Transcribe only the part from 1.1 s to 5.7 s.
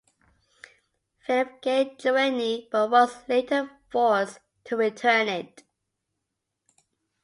Philip gained Guienne but was later forced to return it.